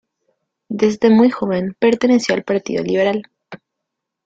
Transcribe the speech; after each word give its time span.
Desde 0.69 1.11
muy 1.11 1.29
joven 1.29 1.75
perteneció 1.79 2.33
al 2.33 2.41
Partido 2.41 2.83
Liberal. 2.83 3.21